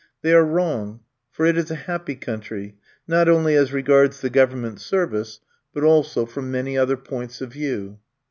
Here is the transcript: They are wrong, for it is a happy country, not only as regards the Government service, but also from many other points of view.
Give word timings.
They 0.23 0.33
are 0.33 0.43
wrong, 0.43 1.01
for 1.29 1.45
it 1.45 1.55
is 1.59 1.69
a 1.69 1.75
happy 1.85 2.15
country, 2.15 2.75
not 3.07 3.29
only 3.29 3.53
as 3.53 3.71
regards 3.71 4.19
the 4.19 4.31
Government 4.31 4.79
service, 4.81 5.39
but 5.75 5.83
also 5.83 6.25
from 6.25 6.49
many 6.49 6.75
other 6.75 6.97
points 6.97 7.39
of 7.39 7.53
view. 7.53 7.99